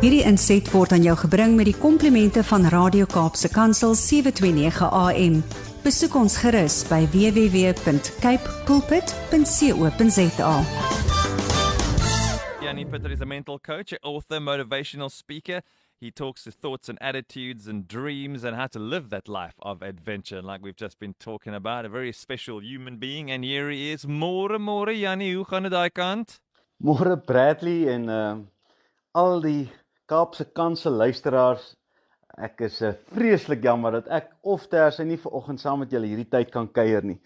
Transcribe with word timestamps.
Hierdie 0.00 0.22
inset 0.24 0.64
word 0.72 0.94
aan 0.96 1.02
jou 1.04 1.12
gebring 1.26 1.58
met 1.58 1.66
die 1.68 1.76
komplimente 1.76 2.40
van 2.48 2.62
Radio 2.72 3.04
Kaapse 3.04 3.50
Kansel 3.52 3.92
729 3.92 4.86
AM. 4.96 5.34
Besoek 5.84 6.14
ons 6.16 6.38
gerus 6.40 6.78
by 6.88 7.02
www.cape 7.12 8.54
pulpit.co.za. 8.64 10.54
Yanni 12.64 12.86
Pitter 12.86 13.12
is 13.12 13.20
a 13.20 13.26
mental 13.26 13.58
coach, 13.58 13.92
author, 14.02 14.40
motivational 14.40 15.10
speaker. 15.12 15.60
He 16.00 16.10
talks 16.10 16.46
his 16.46 16.54
thoughts 16.54 16.88
and 16.88 16.96
attitudes 17.02 17.68
and 17.68 17.86
dreams 17.86 18.42
and 18.42 18.56
how 18.56 18.68
to 18.68 18.78
live 18.78 19.10
that 19.10 19.28
life 19.28 19.60
of 19.60 19.82
adventure, 19.82 20.40
like 20.40 20.62
we've 20.62 20.80
just 20.80 20.98
been 20.98 21.12
talking 21.20 21.54
about. 21.54 21.84
A 21.84 21.90
very 21.90 22.12
special 22.12 22.62
human 22.62 22.96
being, 22.96 23.30
and 23.30 23.44
here 23.44 23.68
he 23.68 23.92
is. 23.92 24.06
More, 24.06 24.58
more, 24.58 24.90
Yanni, 24.90 25.34
hoe 25.34 25.44
gaan 25.44 25.68
dit 25.68 25.72
daai 25.72 25.92
kant? 25.92 26.40
Môre 26.80 27.20
Bradley 27.20 27.84
en 27.92 28.08
uh 28.08 28.38
al 29.12 29.40
die 29.40 29.68
Kaapse 30.10 30.44
Kansel 30.50 30.96
luisteraars. 30.98 31.76
Ek 32.34 32.64
is 32.66 32.80
uh, 32.82 32.96
vreeslik 33.14 33.62
jammer 33.62 33.94
dat 34.00 34.08
ek 34.10 34.32
of 34.42 34.64
terse 34.72 35.04
nie 35.06 35.18
ver 35.22 35.36
oggend 35.38 35.62
saam 35.62 35.84
met 35.84 35.92
julle 35.94 36.08
hierdie 36.10 36.26
tyd 36.26 36.50
kan 36.50 36.66
kuier 36.66 37.04
nie. 37.06 37.20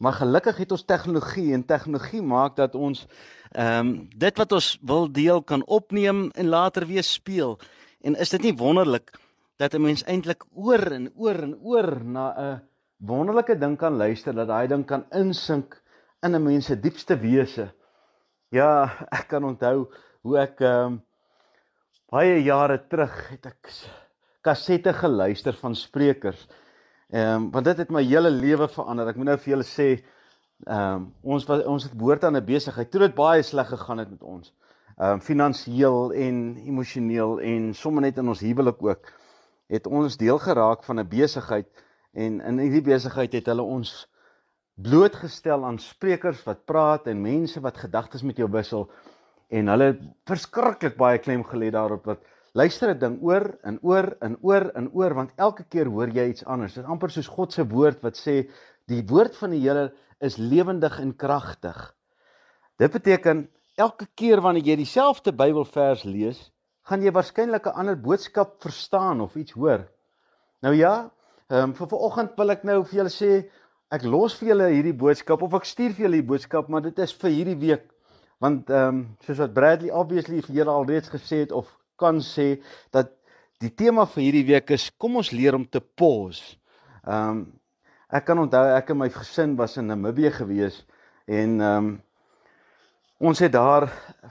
Maar 0.00 0.16
gelukkig 0.22 0.62
het 0.62 0.72
ons 0.72 0.84
tegnologie 0.88 1.50
en 1.52 1.66
tegnologie 1.68 2.22
maak 2.24 2.56
dat 2.56 2.78
ons 2.78 3.02
ehm 3.50 3.90
um, 3.90 3.90
dit 4.24 4.40
wat 4.40 4.54
ons 4.56 4.68
wil 4.86 5.10
deel 5.12 5.42
kan 5.42 5.64
opneem 5.66 6.30
en 6.30 6.48
later 6.48 6.86
weer 6.88 7.04
speel. 7.04 7.58
En 8.00 8.16
is 8.16 8.32
dit 8.32 8.48
nie 8.48 8.54
wonderlik 8.56 9.12
dat 9.60 9.74
'n 9.74 9.82
mens 9.82 10.04
eintlik 10.04 10.46
oor 10.54 10.86
en 10.96 11.10
oor 11.16 11.42
en 11.44 11.54
oor 11.60 11.90
na 12.04 12.26
'n 12.38 12.62
wonderlike 13.04 13.58
ding 13.58 13.76
kan 13.76 13.96
luister 13.96 14.32
dat 14.32 14.48
daai 14.48 14.68
ding 14.68 14.86
kan 14.86 15.04
insink 15.12 15.82
in 16.22 16.34
'n 16.34 16.42
mens 16.42 16.66
se 16.66 16.80
diepste 16.80 17.20
wese. 17.20 17.68
Ja, 18.48 18.96
ek 19.10 19.28
kan 19.28 19.44
onthou 19.44 19.92
hoe 20.22 20.38
ek 20.38 20.60
ehm 20.60 20.86
um, 20.86 21.02
baie 22.10 22.40
jare 22.42 22.78
terug 22.90 23.14
het 23.30 23.46
ek 23.46 23.70
kassette 24.42 24.92
geluister 24.96 25.54
van 25.60 25.76
sprekers. 25.78 26.46
Ehm 27.10 27.36
um, 27.36 27.50
want 27.54 27.64
dit 27.64 27.78
het 27.82 27.90
my 27.90 28.02
hele 28.02 28.30
lewe 28.30 28.68
verander. 28.68 29.08
Ek 29.10 29.18
moet 29.18 29.30
nou 29.30 29.36
vir 29.38 29.52
julle 29.54 29.66
sê 29.66 29.88
ehm 30.66 30.96
um, 30.96 31.04
ons 31.22 31.46
was 31.46 31.62
ons 31.70 31.86
het 31.86 31.94
behoort 31.98 32.24
aan 32.24 32.36
'n 32.36 32.44
besigheid. 32.44 32.90
Toe 32.90 33.00
dit 33.06 33.14
baie 33.14 33.42
sleg 33.42 33.68
gegaan 33.68 33.98
het 33.98 34.10
met 34.10 34.22
ons 34.22 34.52
ehm 34.98 35.12
um, 35.16 35.20
finansiëel 35.20 36.12
en 36.12 36.36
emosioneel 36.66 37.38
en 37.40 37.74
sommer 37.74 38.02
net 38.02 38.18
in 38.18 38.28
ons 38.28 38.40
huwelik 38.40 38.82
ook 38.82 39.12
het 39.70 39.86
ons 39.86 40.16
deel 40.16 40.38
geraak 40.38 40.84
van 40.84 40.98
'n 41.00 41.08
besigheid 41.08 41.68
en 42.12 42.40
in 42.40 42.58
hierdie 42.58 42.82
besigheid 42.90 43.32
het 43.32 43.46
hulle 43.46 43.62
ons 43.62 44.08
blootgestel 44.74 45.64
aan 45.64 45.78
sprekers 45.78 46.42
wat 46.44 46.64
praat 46.64 47.06
en 47.06 47.22
mense 47.22 47.60
wat 47.60 47.78
gedagtes 47.78 48.22
met 48.22 48.36
jou 48.36 48.50
wissel 48.50 48.90
en 49.50 49.70
hulle 49.72 49.88
verskriklik 50.30 50.96
baie 50.98 51.18
klem 51.18 51.42
gelê 51.46 51.70
daarop 51.74 52.04
dat 52.06 52.22
luister 52.54 52.90
'n 52.94 52.98
ding 52.98 53.16
oor 53.22 53.58
en 53.62 53.78
oor 53.82 54.16
en 54.20 54.36
oor 54.42 54.70
en 54.74 54.90
oor 54.92 55.14
want 55.14 55.30
elke 55.36 55.64
keer 55.68 55.86
hoor 55.86 56.08
jy 56.08 56.28
iets 56.28 56.44
anders. 56.44 56.74
Dit 56.74 56.84
is 56.84 56.90
amper 56.90 57.10
soos 57.10 57.28
God 57.28 57.52
se 57.52 57.64
woord 57.64 58.02
wat 58.02 58.16
sê 58.16 58.50
die 58.86 59.02
woord 59.06 59.36
van 59.36 59.50
die 59.50 59.60
Here 59.60 59.92
is 60.20 60.36
lewendig 60.36 61.00
en 61.00 61.16
kragtig. 61.16 61.94
Dit 62.78 62.92
beteken 62.92 63.48
elke 63.76 64.06
keer 64.14 64.40
wanneer 64.40 64.64
jy 64.64 64.76
dieselfde 64.76 65.32
Bybelvers 65.32 66.04
lees, 66.04 66.50
gaan 66.82 67.02
jy 67.02 67.12
waarskynlik 67.12 67.66
'n 67.66 67.78
ander 67.80 67.96
boodskap 67.96 68.60
verstaan 68.62 69.20
of 69.20 69.36
iets 69.36 69.52
hoor. 69.52 69.86
Nou 70.62 70.74
ja, 70.74 71.10
ehm 71.50 71.70
um, 71.70 71.74
vir 71.74 71.86
vanoggend 71.86 72.36
wil 72.36 72.50
ek 72.50 72.64
nou 72.64 72.84
vir 72.84 72.96
julle 72.98 73.10
sê 73.10 73.50
ek 73.90 74.02
los 74.02 74.34
vir 74.38 74.48
julle 74.48 74.68
hierdie 74.70 74.96
boodskap 74.96 75.42
of 75.42 75.54
ek 75.54 75.64
stuur 75.64 75.92
vir 75.94 76.04
julle 76.06 76.16
hierdie 76.16 76.28
boodskap, 76.28 76.68
maar 76.68 76.82
dit 76.82 76.98
is 76.98 77.12
vir 77.12 77.30
hierdie 77.30 77.58
week. 77.58 77.90
Want 78.40 78.70
ehm 78.70 78.88
um, 78.88 79.00
soos 79.26 79.40
wat 79.42 79.54
Bradley 79.54 79.92
obviously 79.92 80.40
vir 80.42 80.60
julle 80.62 80.72
alreeds 80.72 81.12
gesê 81.12 81.44
het 81.44 81.52
of 81.52 81.68
kan 82.00 82.20
sê 82.24 82.60
dat 82.90 83.12
die 83.60 83.72
tema 83.76 84.06
vir 84.08 84.24
hierdie 84.24 84.46
week 84.48 84.70
is 84.76 84.90
kom 84.96 85.18
ons 85.20 85.32
leer 85.36 85.54
om 85.54 85.66
te 85.68 85.80
pause. 85.80 86.56
Ehm 87.04 87.30
um, 87.30 87.42
ek 88.10 88.24
kan 88.26 88.40
onthou 88.42 88.64
ek 88.74 88.88
en 88.90 88.98
my 88.98 89.10
gesin 89.14 89.52
was 89.56 89.76
in 89.78 89.86
Namibië 89.86 90.32
gewees 90.40 90.84
en 91.26 91.60
ehm 91.60 91.76
um, 91.76 91.98
Ons 93.20 93.42
het 93.44 93.52
daar 93.52 93.84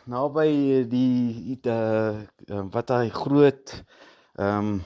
naby 0.10 0.48
die 0.90 1.44
die 1.46 1.58
uh, 1.70 2.16
wat 2.74 2.90
hy 2.90 3.12
groot 3.14 3.74
ehm 4.42 4.72
um, 4.72 4.80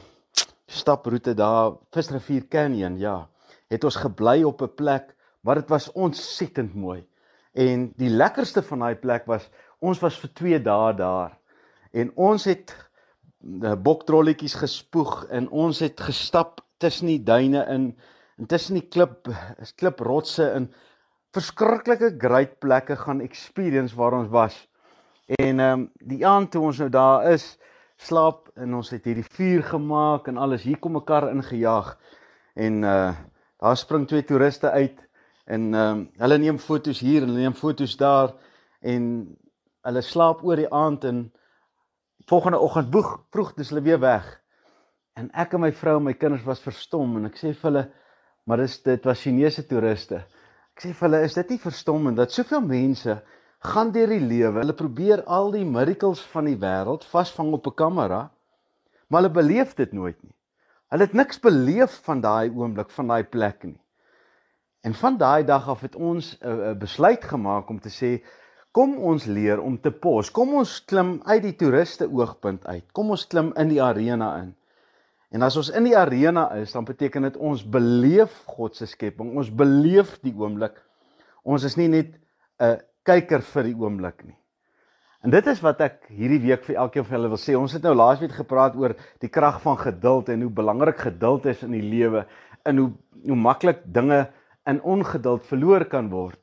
staproete 0.67 1.35
daar 1.37 1.77
Visrivier 1.95 2.43
Canyon 2.51 2.97
ja 2.99 3.29
het 3.71 3.83
ons 3.87 4.01
gebly 4.03 4.43
op 4.43 4.63
'n 4.65 4.75
plek 4.75 5.15
maar 5.41 5.61
dit 5.61 5.69
was 5.69 5.87
ontsettend 5.91 6.75
mooi 6.75 6.99
en 7.53 7.91
die 7.97 8.09
lekkerste 8.09 8.63
van 8.65 8.85
daai 8.85 8.95
plek 8.95 9.27
was 9.29 9.49
ons 9.79 10.01
was 10.01 10.17
vir 10.19 10.33
2 10.41 10.59
dae 10.65 10.93
daar 10.97 11.37
en 11.93 12.11
ons 12.15 12.45
het 12.49 12.73
uh, 12.73 13.75
boktrolletjies 13.75 14.55
gespoeg 14.61 15.25
en 15.29 15.49
ons 15.49 15.79
het 15.79 16.01
gestap 16.01 16.61
tussen 16.77 17.11
die 17.11 17.23
duine 17.23 17.65
in 17.69 17.93
en 18.41 18.47
tussen 18.49 18.79
die 18.79 18.87
klip 18.89 19.29
kliprotse 19.77 20.47
in 20.57 20.71
verskriklike 21.33 22.13
great 22.21 22.59
plekke 22.61 22.95
gaan 22.97 23.21
experience 23.21 23.95
waar 23.97 24.13
ons 24.17 24.29
was. 24.33 24.55
En 25.39 25.59
ehm 25.59 25.79
um, 25.79 25.85
die 26.13 26.25
aand 26.27 26.51
toe 26.51 26.63
ons 26.69 26.81
nou 26.81 26.89
daar 26.93 27.29
is, 27.31 27.57
slaap 27.97 28.49
en 28.59 28.73
ons 28.77 28.89
het 28.93 29.05
hierdie 29.05 29.25
vuur 29.37 29.63
gemaak 29.69 30.27
en 30.27 30.37
alles 30.37 30.65
hier 30.67 30.79
kom 30.79 30.97
mekaar 30.97 31.29
ingejaag. 31.31 31.95
En 32.53 32.83
uh 32.83 33.13
daar 33.63 33.77
spring 33.79 34.03
twee 34.07 34.25
toeriste 34.27 34.69
uit 34.75 34.97
en 35.45 35.73
ehm 35.73 35.97
um, 35.97 36.03
hulle 36.23 36.37
neem 36.37 36.59
foto's 36.59 36.99
hier 36.99 37.23
en 37.23 37.31
hulle 37.31 37.45
neem 37.45 37.57
foto's 37.57 37.97
daar 37.99 38.35
en 38.81 39.03
hulle 39.83 40.01
slaap 40.01 40.43
oor 40.43 40.59
die 40.59 40.69
aand 40.71 41.03
en 41.03 41.25
volgende 42.31 42.59
oggend 42.59 42.91
boeg 42.91 43.17
vroeg 43.31 43.53
dis 43.57 43.69
hulle 43.73 43.83
weer 43.83 43.99
weg. 43.99 44.25
En 45.19 45.29
ek 45.33 45.53
en 45.53 45.61
my 45.65 45.71
vrou 45.71 45.97
en 45.99 46.07
my 46.07 46.13
kinders 46.13 46.45
was 46.47 46.63
verstom 46.63 47.17
en 47.19 47.27
ek 47.29 47.37
sê 47.37 47.51
vir 47.51 47.69
hulle 47.69 47.83
maar 48.45 48.59
dis 48.63 48.77
dit 48.83 49.05
was 49.07 49.21
Chinese 49.23 49.63
toeriste. 49.67 50.23
Ek 50.73 50.83
sê 50.83 50.91
vir 50.91 51.07
hulle, 51.07 51.21
is 51.27 51.35
dit 51.37 51.53
nie 51.53 51.61
verstommend 51.61 52.19
dat 52.19 52.33
soveel 52.33 52.63
mense 52.65 53.19
gaan 53.63 53.91
deur 53.95 54.11
die 54.11 54.23
lewe, 54.23 54.59
hulle 54.59 54.75
probeer 54.75 55.23
al 55.31 55.53
die 55.53 55.63
miracles 55.67 56.23
van 56.33 56.49
die 56.49 56.57
wêreld 56.59 57.05
vasvang 57.11 57.53
op 57.55 57.67
'n 57.67 57.75
kamera, 57.83 58.21
maar 59.07 59.21
hulle 59.21 59.37
beleef 59.39 59.75
dit 59.75 59.93
nooit 59.93 60.17
nie. 60.23 60.35
Hulle 60.91 61.07
het 61.07 61.13
niks 61.13 61.39
beleef 61.39 62.01
van 62.05 62.21
daai 62.21 62.49
oomblik, 62.49 62.89
van 62.89 63.07
daai 63.07 63.23
plek 63.23 63.63
nie. 63.63 63.79
En 64.83 64.93
van 64.93 65.17
daai 65.17 65.45
dag 65.47 65.67
af 65.71 65.81
het 65.81 65.95
ons 65.95 66.37
'n 66.39 66.47
uh, 66.47 66.53
uh, 66.69 66.77
besluit 66.77 67.23
gemaak 67.23 67.69
om 67.69 67.79
te 67.79 67.89
sê 67.89 68.25
kom 68.71 68.97
ons 68.97 69.25
leer 69.25 69.61
om 69.61 69.79
te 69.79 69.91
pos. 69.91 70.31
Kom 70.31 70.53
ons 70.53 70.85
klim 70.85 71.21
uit 71.23 71.41
die 71.41 71.55
toeriste 71.55 72.09
oogpunt 72.11 72.65
uit. 72.65 72.91
Kom 72.91 73.09
ons 73.09 73.27
klim 73.27 73.53
in 73.55 73.69
die 73.69 73.81
arena 73.81 74.41
in. 74.41 74.55
En 75.31 75.41
as 75.41 75.55
ons 75.57 75.69
in 75.69 75.87
die 75.87 75.97
arena 75.97 76.51
is, 76.59 76.71
dan 76.71 76.83
beteken 76.83 77.21
dit 77.21 77.37
ons 77.37 77.63
beleef 77.63 78.43
God 78.45 78.75
se 78.75 78.85
skepping. 78.85 79.31
Ons 79.37 79.53
beleef 79.55 80.19
die 80.21 80.35
oomblik. 80.35 80.75
Ons 81.43 81.63
is 81.63 81.77
nie 81.77 81.87
net 81.87 82.19
'n 82.59 82.81
kyker 83.03 83.41
vir 83.41 83.63
die 83.63 83.75
oomblik 83.75 84.25
nie. 84.25 84.37
En 85.23 85.29
dit 85.29 85.47
is 85.47 85.61
wat 85.61 85.81
ek 85.81 86.09
hierdie 86.09 86.41
week 86.41 86.63
vir 86.63 86.75
elkeen 86.75 87.05
van 87.05 87.17
julle 87.17 87.29
wil 87.29 87.37
sê. 87.37 87.55
Ons 87.55 87.73
het 87.73 87.83
nou 87.83 87.95
laasweek 87.95 88.31
gepraat 88.31 88.75
oor 88.75 88.95
die 89.19 89.29
krag 89.29 89.61
van 89.61 89.77
geduld 89.77 90.29
en 90.29 90.41
hoe 90.41 90.51
belangrik 90.51 90.97
geduld 90.97 91.45
is 91.45 91.63
in 91.63 91.71
die 91.71 91.81
lewe 91.81 92.27
en 92.65 92.77
hoe 92.77 92.91
hoe 93.27 93.35
maklik 93.35 93.79
dinge 93.85 94.27
in 94.69 94.81
ongeduld 94.81 95.45
verloor 95.45 95.85
kan 95.91 96.09
word. 96.11 96.39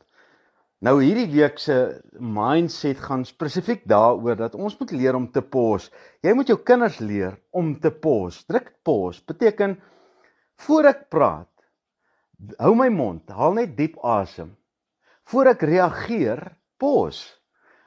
Nou 0.80 0.94
hierdie 1.02 1.28
week 1.28 1.58
se 1.60 1.74
mindset 2.16 3.02
gaan 3.04 3.26
spesifiek 3.28 3.82
daaroor 3.88 4.38
dat 4.38 4.54
ons 4.56 4.78
moet 4.80 4.94
leer 4.96 5.16
om 5.18 5.26
te 5.28 5.42
pos. 5.44 5.90
Jy 6.24 6.32
moet 6.36 6.48
jou 6.48 6.56
kinders 6.56 6.98
leer 7.04 7.36
om 7.52 7.74
te 7.80 7.90
pos. 7.92 8.40
Druk 8.48 8.72
pos 8.84 9.20
beteken 9.28 9.76
voor 10.64 10.88
ek 10.88 11.02
praat, 11.12 11.48
hou 12.60 12.72
my 12.76 12.88
mond, 12.92 13.28
haal 13.32 13.56
net 13.56 13.76
diep 13.76 13.98
asem. 14.04 14.54
Voor 15.28 15.52
ek 15.52 15.64
reageer, 15.68 16.42
pos. 16.80 17.22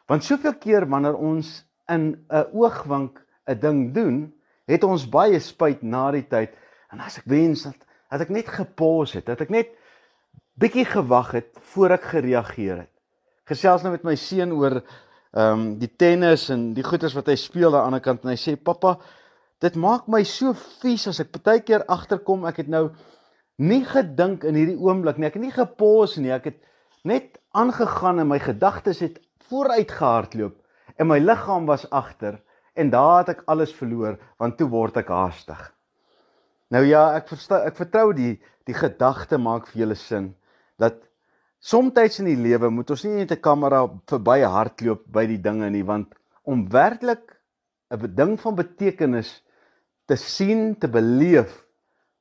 Want 0.10 0.26
soveel 0.26 0.56
keer 0.62 0.86
wanneer 0.90 1.18
ons 1.18 1.64
in 1.90 2.14
'n 2.30 2.46
oogwink 2.54 3.20
'n 3.50 3.60
ding 3.60 3.94
doen, 3.94 4.34
het 4.70 4.84
ons 4.84 5.10
baie 5.10 5.40
spyt 5.40 5.82
na 5.82 6.12
die 6.12 6.28
tyd. 6.28 6.54
En 6.92 7.00
as 7.00 7.18
ek 7.18 7.26
wens 7.26 7.64
dat, 7.64 7.80
dat 8.12 8.22
ek 8.22 8.30
net 8.30 8.48
gepos 8.48 9.14
het, 9.14 9.26
dat 9.26 9.42
ek 9.42 9.50
net 9.50 9.74
bietjie 10.60 10.86
gewag 10.86 11.32
het 11.40 11.50
voor 11.74 11.96
ek 11.98 12.12
gereageer 12.12 12.84
het. 12.84 12.92
Gesels 13.50 13.84
nou 13.84 13.94
met 13.96 14.06
my 14.06 14.16
seun 14.20 14.54
oor 14.56 14.82
ehm 15.34 15.54
um, 15.54 15.62
die 15.82 15.90
tennis 15.90 16.46
en 16.54 16.76
die 16.78 16.86
goeters 16.86 17.16
wat 17.18 17.32
hy 17.32 17.36
speel 17.42 17.74
aan 17.74 17.80
die 17.80 17.88
ander 17.88 18.04
kant 18.06 18.22
en 18.24 18.30
hy 18.30 18.38
sê 18.38 18.54
pappa, 18.54 19.00
dit 19.66 19.74
maak 19.82 20.06
my 20.12 20.22
so 20.30 20.54
vies 20.84 21.08
as 21.10 21.20
ek 21.24 21.32
baie 21.40 21.64
keer 21.66 21.86
agterkom 21.90 22.46
ek 22.46 22.62
het 22.62 22.70
nou 22.70 22.92
nie 23.58 23.82
gedink 23.86 24.46
in 24.46 24.58
hierdie 24.58 24.78
oomblik 24.78 25.18
nie. 25.18 25.28
Ek 25.28 25.40
het 25.40 25.44
nie 25.44 25.56
gepos 25.56 26.18
nie. 26.22 26.30
Ek 26.34 26.52
het 26.52 26.60
net 27.04 27.40
aangegaan 27.58 28.22
en 28.22 28.30
my 28.30 28.40
gedagtes 28.40 29.02
het 29.02 29.18
vooruit 29.50 29.90
gehardloop 29.90 30.56
en 31.02 31.10
my 31.10 31.18
liggaam 31.20 31.66
was 31.66 31.88
agter 31.90 32.38
en 32.78 32.94
daar 32.94 33.24
het 33.24 33.34
ek 33.34 33.44
alles 33.50 33.74
verloor 33.74 34.20
want 34.38 34.58
toe 34.58 34.70
word 34.70 35.02
ek 35.02 35.10
haastig. 35.10 35.66
Nou 36.70 36.86
ja, 36.86 37.10
ek 37.18 37.28
verstaan 37.34 37.66
ek 37.66 37.78
vertrou 37.82 38.14
die 38.14 38.38
die 38.70 38.78
gedagte 38.78 39.42
maak 39.42 39.66
vir 39.72 39.84
julle 39.84 39.98
sin 39.98 40.32
dat 40.84 41.00
soms 41.64 42.20
in 42.20 42.28
die 42.28 42.40
lewe 42.40 42.70
moet 42.70 42.92
ons 42.92 43.06
nie 43.08 43.16
net 43.24 43.32
'n 43.32 43.42
kamera 43.42 43.86
verby 44.12 44.42
hardloop 44.44 45.08
by 45.08 45.26
die 45.26 45.42
dinge 45.42 45.70
nie 45.70 45.86
want 45.88 46.14
om 46.44 46.68
werklik 46.70 47.40
'n 47.90 48.16
ding 48.16 48.40
van 48.40 48.56
betekenis 48.56 49.44
te 50.06 50.16
sien, 50.16 50.76
te 50.80 50.88
beleef, 50.88 51.64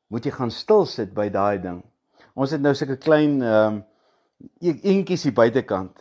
moet 0.09 0.25
jy 0.25 0.33
gaan 0.35 0.51
stil 0.51 0.87
sit 0.87 1.15
by 1.15 1.29
daai 1.33 1.59
ding. 1.63 1.81
Ons 2.35 2.53
het 2.55 2.61
nou 2.61 2.75
sulke 2.75 2.97
klein 2.97 3.41
ehm 3.43 3.81
um, 3.81 3.83
eentjies 4.61 5.23
hier 5.23 5.35
buitekant. 5.35 5.99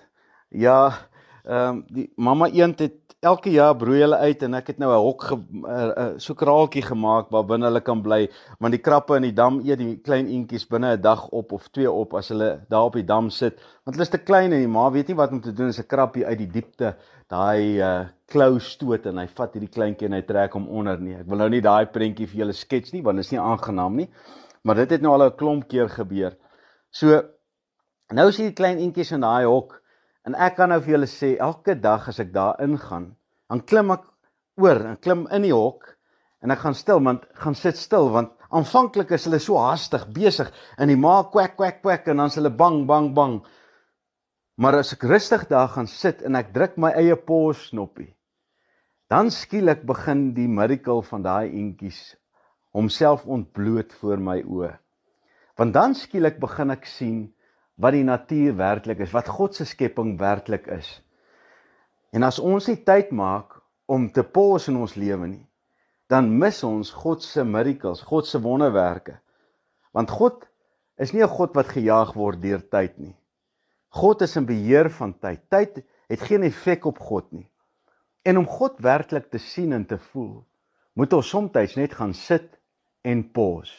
Ja, 0.50 1.10
ehm 1.46 1.70
um, 1.70 1.86
die 1.90 2.12
mamma 2.16 2.48
eend 2.50 2.80
het 2.80 3.00
elke 3.22 3.52
jaar 3.54 3.76
broei 3.78 4.00
hulle 4.02 4.18
uit 4.18 4.44
en 4.44 4.58
ek 4.58 4.68
het 4.72 4.80
nou 4.82 4.90
'n 4.92 5.04
hok 5.06 5.24
ge, 5.30 5.36
uh, 5.36 5.90
uh, 6.04 6.14
so 6.18 6.34
kraaltjie 6.34 6.82
gemaak 6.82 7.30
waar 7.30 7.46
binne 7.46 7.66
hulle 7.66 7.82
kan 7.82 8.02
bly 8.02 8.30
want 8.60 8.74
die 8.74 8.82
krappe 8.82 9.16
in 9.16 9.22
die 9.22 9.34
dam 9.34 9.60
eet 9.60 9.78
die 9.78 9.98
klein 9.98 10.28
eentjies 10.28 10.66
binne 10.68 10.96
'n 10.98 11.02
dag 11.02 11.28
op 11.30 11.52
of 11.52 11.68
twee 11.70 11.92
op 11.92 12.14
as 12.14 12.30
hulle 12.30 12.62
daar 12.70 12.90
op 12.90 12.94
die 12.94 13.06
dam 13.06 13.30
sit 13.30 13.62
want 13.86 13.96
hulle 13.96 14.08
is 14.10 14.10
te 14.10 14.18
klein 14.18 14.52
en 14.52 14.60
die 14.60 14.68
ma 14.68 14.90
weet 14.92 15.08
nie 15.08 15.16
wat 15.16 15.32
om 15.32 15.42
te 15.42 15.54
doen 15.54 15.68
as 15.68 15.80
'n 15.80 15.88
krappie 15.88 16.26
uit 16.26 16.38
die 16.38 16.52
diepte 16.52 16.96
daai 17.30 17.80
uh, 17.80 18.06
klou 18.26 18.60
stoot 18.60 19.06
en 19.06 19.18
hy 19.18 19.28
vat 19.28 19.54
hierdie 19.54 19.70
kleintjie 19.70 20.08
en 20.08 20.14
hy 20.14 20.22
trek 20.22 20.54
hom 20.54 20.68
onder 20.68 21.00
nie. 21.00 21.16
Ek 21.16 21.28
wil 21.28 21.38
nou 21.38 21.50
nie 21.50 21.62
daai 21.62 21.86
prentjie 21.86 22.28
vir 22.28 22.40
julle 22.40 22.54
skets 22.54 22.94
nie 22.94 23.02
want 23.02 23.18
dit 23.18 23.26
is 23.26 23.32
nie 23.32 23.40
aangenaam 23.40 23.96
nie 23.96 24.10
maar 24.64 24.76
dit 24.76 24.90
het 24.90 25.02
nou 25.02 25.14
al 25.14 25.26
'n 25.26 25.36
klomp 25.36 25.68
keer 25.68 25.90
gebeur. 25.90 26.38
So 26.90 27.22
nou 28.14 28.28
is 28.28 28.38
hierdie 28.38 28.56
klein 28.56 28.78
eentjies 28.78 29.12
in 29.12 29.22
daai 29.22 29.46
hok 29.46 29.81
En 30.28 30.36
ek 30.38 30.58
kan 30.60 30.70
nou 30.70 30.80
vir 30.84 30.96
julle 30.96 31.10
sê 31.10 31.34
elke 31.42 31.76
dag 31.76 32.08
as 32.10 32.20
ek 32.22 32.30
daar 32.36 32.60
ingaan, 32.62 33.12
dan 33.50 33.64
klim 33.66 33.94
ek 33.96 34.06
oor 34.62 34.84
en 34.92 35.00
klim 35.02 35.26
in 35.34 35.48
die 35.48 35.56
hok 35.56 35.96
en 36.42 36.54
ek 36.54 36.62
gaan 36.62 36.78
stil 36.78 37.02
want 37.06 37.26
gaan 37.42 37.58
sit 37.58 37.80
stil 37.80 38.10
want 38.14 38.34
aanvanklik 38.52 39.14
is 39.16 39.26
hulle 39.28 39.40
so 39.42 39.58
haastig 39.62 40.06
besig 40.14 40.50
en 40.78 40.92
die 40.92 41.00
maak 41.00 41.32
kwek 41.34 41.56
kwek 41.58 41.82
kwek 41.82 42.10
en 42.12 42.22
dan's 42.22 42.38
hulle 42.38 42.54
bang 42.54 42.84
bang 42.90 43.12
bang. 43.18 43.40
Maar 44.62 44.82
as 44.82 44.94
ek 44.94 45.08
rustig 45.10 45.48
daar 45.50 45.72
gaan 45.74 45.90
sit 45.90 46.22
en 46.28 46.38
ek 46.38 46.52
druk 46.54 46.78
my 46.78 46.92
eie 47.00 47.16
pause 47.16 47.72
knoppie, 47.72 48.12
dan 49.10 49.32
skielik 49.34 49.86
begin 49.88 50.32
die 50.36 50.48
miracle 50.48 51.02
van 51.08 51.24
daai 51.26 51.50
entjies 51.50 52.02
homself 52.76 53.26
ontbloot 53.26 53.92
voor 54.00 54.22
my 54.22 54.38
oë. 54.44 54.76
Want 55.58 55.74
dan 55.76 55.96
skielik 55.98 56.38
begin 56.40 56.72
ek 56.72 56.86
sien 56.88 57.32
wat 57.82 57.96
die 57.98 58.06
natuur 58.06 58.56
werklik 58.60 59.02
is, 59.02 59.14
wat 59.16 59.30
God 59.30 59.58
se 59.58 59.66
skepping 59.66 60.14
werklik 60.20 60.68
is. 60.70 61.00
En 62.14 62.24
as 62.28 62.40
ons 62.40 62.68
nie 62.70 62.78
tyd 62.86 63.10
maak 63.16 63.58
om 63.90 64.10
te 64.14 64.24
pause 64.24 64.70
in 64.72 64.78
ons 64.84 64.96
lewe 65.00 65.28
nie, 65.28 65.46
dan 66.12 66.28
mis 66.38 66.60
ons 66.68 66.92
God 66.92 67.24
se 67.24 67.44
miracles, 67.48 68.04
God 68.04 68.28
se 68.28 68.42
wonderwerke. 68.44 69.18
Want 69.96 70.12
God 70.12 70.46
is 71.00 71.14
nie 71.14 71.24
'n 71.24 71.36
God 71.38 71.56
wat 71.56 71.74
gejaag 71.74 72.14
word 72.14 72.42
deur 72.42 72.62
tyd 72.62 73.00
nie. 73.00 73.16
God 73.90 74.22
is 74.22 74.36
in 74.36 74.46
beheer 74.46 74.90
van 74.90 75.14
tyd. 75.20 75.40
Tyd 75.50 75.84
het 76.08 76.22
geen 76.22 76.44
effek 76.44 76.86
op 76.86 77.00
God 77.00 77.32
nie. 77.32 77.48
En 78.24 78.38
om 78.38 78.46
God 78.46 78.80
werklik 78.80 79.32
te 79.32 79.38
sien 79.38 79.74
en 79.74 79.86
te 79.86 79.98
voel, 79.98 80.46
moet 80.94 81.14
ons 81.14 81.30
soms 81.30 81.76
net 81.76 81.94
gaan 81.94 82.14
sit 82.14 82.60
en 83.02 83.24
pause. 83.32 83.74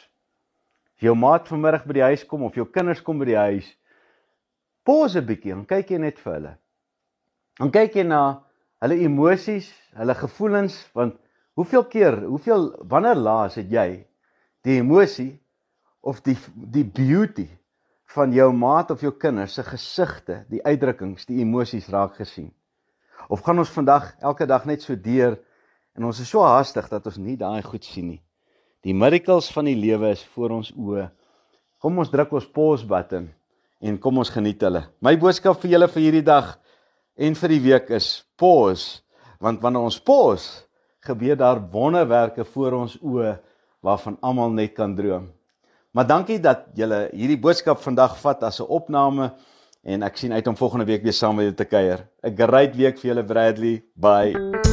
As 0.97 1.01
jou 1.01 1.15
maat 1.15 1.47
vanmiddag 1.47 1.85
by 1.85 1.93
die 1.93 2.07
huis 2.09 2.25
kom 2.25 2.43
of 2.43 2.55
jou 2.55 2.65
kinders 2.65 3.01
kom 3.01 3.19
by 3.19 3.25
die 3.25 3.39
huis, 3.39 3.77
Pause 4.83 5.21
'n 5.21 5.27
bietjie 5.27 5.53
en 5.55 5.65
kyk 5.65 5.91
jy 5.93 5.99
net 6.03 6.17
vir 6.19 6.33
hulle. 6.33 6.53
Dan 7.59 7.71
kyk 7.71 7.95
jy 7.95 8.03
na 8.03 8.21
hulle 8.83 8.97
emosies, 9.05 9.69
hulle 9.95 10.15
gevoelens 10.19 10.75
want 10.97 11.15
hoeveel 11.55 11.85
keer, 11.87 12.17
hoeveel 12.27 12.65
wanneer 12.91 13.15
laas 13.15 13.55
het 13.55 13.69
jy 13.71 14.03
die 14.67 14.79
emosie 14.81 15.31
of 16.01 16.19
die 16.25 16.35
die 16.55 16.83
beauty 16.83 17.47
van 18.15 18.33
jou 18.35 18.49
maat 18.53 18.91
of 18.91 19.01
jou 19.01 19.13
kinders 19.17 19.55
se 19.55 19.63
gesigte, 19.63 20.43
die 20.49 20.61
uitdrukkings, 20.63 21.25
die 21.29 21.39
emosies 21.45 21.87
raak 21.89 22.19
gesien? 22.19 22.51
Of 23.29 23.41
gaan 23.45 23.63
ons 23.63 23.71
vandag 23.71 24.11
elke 24.19 24.45
dag 24.45 24.65
net 24.65 24.83
so 24.83 24.95
deur 24.95 25.37
en 25.95 26.09
ons 26.09 26.19
is 26.19 26.29
so 26.29 26.43
haastig 26.43 26.89
dat 26.91 27.07
ons 27.07 27.17
nie 27.17 27.37
daai 27.37 27.63
goed 27.63 27.85
sien 27.85 28.09
nie. 28.11 28.21
Die 28.83 28.93
miracles 28.93 29.47
van 29.55 29.69
die 29.69 29.79
lewe 29.79 30.11
is 30.11 30.25
voor 30.35 30.57
ons 30.57 30.73
oë. 30.75 31.07
Kom 31.79 32.03
ons 32.03 32.11
druk 32.11 32.33
ons 32.35 32.49
pause 32.51 32.87
button 32.87 33.31
en 33.83 33.99
kom 33.99 34.17
ons 34.21 34.31
geniet 34.31 34.61
hulle. 34.63 34.85
My 35.03 35.15
boodskap 35.19 35.59
vir 35.61 35.75
julle 35.75 35.89
vir 35.91 36.05
hierdie 36.05 36.25
dag 36.25 36.55
en 37.19 37.35
vir 37.35 37.53
die 37.53 37.63
week 37.67 37.91
is 37.93 38.23
pause, 38.39 39.03
want 39.43 39.61
wanneer 39.61 39.89
ons 39.89 39.99
pause, 39.99 40.63
gebeur 41.03 41.35
daar 41.35 41.59
wonderwerke 41.71 42.45
voor 42.53 42.79
ons 42.79 42.95
oë 43.03 43.35
waarvan 43.83 44.17
almal 44.23 44.53
net 44.55 44.73
kan 44.77 44.95
droom. 44.95 45.27
Maar 45.93 46.07
dankie 46.07 46.39
dat 46.41 46.69
julle 46.73 47.09
hierdie 47.11 47.37
boodskap 47.37 47.81
vandag 47.83 48.15
vat 48.21 48.43
as 48.43 48.61
'n 48.61 48.69
opname 48.69 49.31
en 49.83 50.03
ek 50.03 50.17
sien 50.17 50.33
uit 50.33 50.47
om 50.47 50.55
volgende 50.55 50.85
week 50.85 51.03
weer 51.03 51.13
saam 51.13 51.35
met 51.35 51.45
julle 51.45 51.55
te 51.55 51.65
kuier. 51.65 52.07
'n 52.23 52.35
Great 52.35 52.75
week 52.75 52.97
vir 52.97 53.09
julle 53.09 53.23
Bradley. 53.23 53.83
Bye. 53.95 54.72